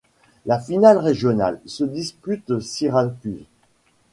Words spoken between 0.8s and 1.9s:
régionale se